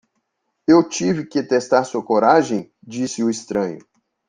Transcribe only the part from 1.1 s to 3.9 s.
que testar sua coragem?", disse o estranho.